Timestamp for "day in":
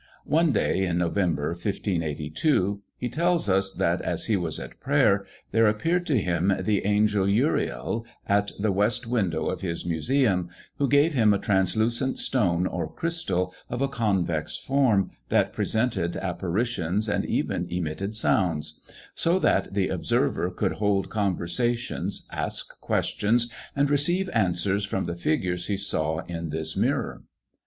0.51-0.97